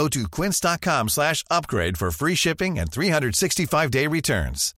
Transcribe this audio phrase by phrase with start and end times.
[0.00, 4.72] Go to quince.com slash upgrade for free shipping and 365-day returns.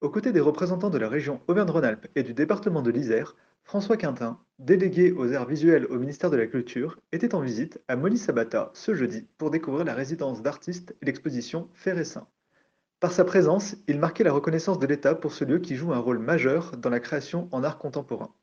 [0.00, 4.40] Aux côtés des représentants de la région Auvergne-Rhône-Alpes et du département de l'Isère, François Quintin,
[4.58, 8.72] délégué aux arts visuels au ministère de la Culture, était en visite à Molly Sabata
[8.74, 12.26] ce jeudi pour découvrir la résidence d'artistes et l'exposition et Saint.
[13.06, 15.98] Par sa présence, il marquait la reconnaissance de l'État pour ce lieu qui joue un
[16.00, 18.34] rôle majeur dans la création en art contemporain.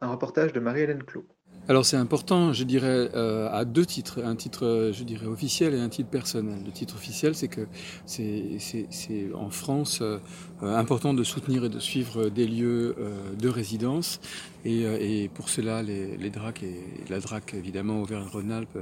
[0.00, 1.26] Un reportage de Marie-Hélène Clot.
[1.68, 4.20] Alors c'est important, je dirais, euh, à deux titres.
[4.24, 6.58] Un titre, euh, je dirais, officiel et un titre personnel.
[6.66, 7.68] Le titre officiel, c'est que
[8.04, 10.18] c'est en France euh,
[10.60, 12.96] important de soutenir et de suivre des lieux
[13.38, 14.20] de résidence.
[14.64, 16.76] Et, pour cela, les, DRAC et
[17.10, 18.78] la DRAC, évidemment, Auvergne-Rhône-Alpes,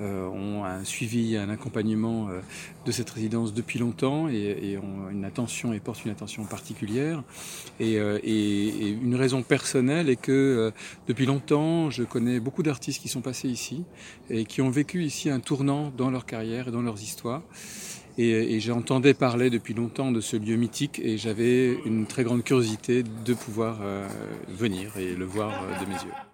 [0.00, 2.28] ont un suivi, un accompagnement
[2.86, 7.24] de cette résidence depuis longtemps et, ont une attention et portent une attention particulière.
[7.80, 10.72] Et, et une raison personnelle est que
[11.08, 13.84] depuis longtemps, je connais beaucoup d'artistes qui sont passés ici
[14.30, 17.42] et qui ont vécu ici un tournant dans leur carrière et dans leurs histoires.
[18.16, 23.02] Et, j'entendais parler depuis longtemps de ce lieu mythique et j'avais une très grande curiosité
[23.02, 24.06] de pouvoir euh,
[24.48, 26.33] venir et le voir euh, de mes yeux.